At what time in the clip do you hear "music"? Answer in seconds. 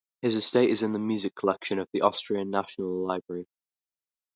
0.99-1.35